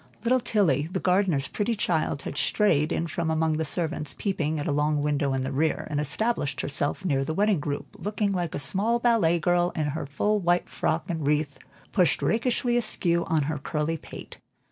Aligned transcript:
Little 0.23 0.39
Tilly, 0.39 0.89
the 0.91 0.99
gardener's 0.99 1.47
pretty 1.47 1.75
child, 1.75 2.23
had 2.23 2.35
strayed 2.35 2.91
in 2.91 3.05
from 3.05 3.29
among 3.29 3.57
the 3.57 3.63
servants 3.65 4.15
peeping 4.17 4.59
at 4.59 4.65
a 4.65 4.71
long 4.71 5.03
window 5.03 5.31
in 5.35 5.43
the 5.43 5.51
rear, 5.51 5.85
and 5.91 5.99
established 5.99 6.61
herself 6.61 7.05
near 7.05 7.23
the 7.23 7.35
wedding 7.35 7.59
group, 7.59 7.95
looking 7.99 8.31
like 8.31 8.55
a 8.55 8.57
small 8.57 8.97
ballet 8.97 9.37
girl 9.37 9.71
in 9.75 9.85
her 9.89 10.07
full 10.07 10.39
white 10.39 10.67
frock 10.67 11.05
and 11.07 11.27
wreath 11.27 11.59
pushed 11.91 12.23
rakishly 12.23 12.77
askew 12.77 13.25
on 13.25 13.43
her 13.43 13.59
curly 13.59 13.95
pate. 13.95 14.39